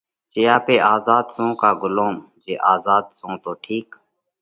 جي 0.33 0.41
آپي 0.55 0.75
آزاڌ 0.93 1.25
سون 1.35 1.49
ڪا 1.61 1.69
ڳلُوم؟ 1.81 2.15
جي 2.43 2.53
آزاڌ 2.73 3.05
سون 3.19 3.33
تو 3.43 3.51
ٺِيڪ 3.63 3.87